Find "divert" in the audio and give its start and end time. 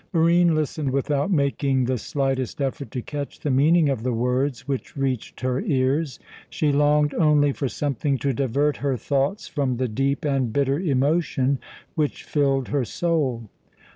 8.33-8.77